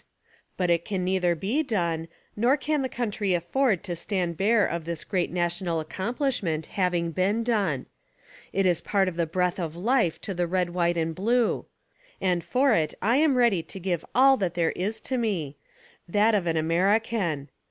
[0.57, 4.85] But it can neither be done, nor can the country afford to stand bare of
[4.85, 7.85] this great national accomplishment having been done:
[8.51, 11.67] "It is part of the breath of life to the 'Red, white and blue,'"
[12.19, 15.55] And for it I am ready to give all that there is to me:
[16.11, 17.49] That_ of an American.